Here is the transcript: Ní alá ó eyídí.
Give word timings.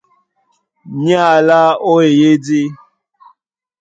Ní 1.01 1.11
alá 1.31 1.61
ó 1.91 1.93
eyídí. 2.05 2.61